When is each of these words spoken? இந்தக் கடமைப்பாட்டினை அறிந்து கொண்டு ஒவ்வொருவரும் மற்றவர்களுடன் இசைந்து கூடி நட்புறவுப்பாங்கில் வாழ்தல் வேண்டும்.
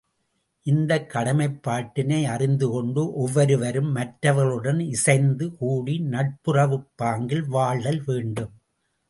இந்தக் 0.65 1.11
கடமைப்பாட்டினை 1.13 2.23
அறிந்து 2.25 2.69
கொண்டு 2.69 3.13
ஒவ்வொருவரும் 3.13 3.91
மற்றவர்களுடன் 3.91 4.79
இசைந்து 4.79 5.55
கூடி 5.55 5.99
நட்புறவுப்பாங்கில் 6.09 7.45
வாழ்தல் 7.47 8.03
வேண்டும். 8.05 8.51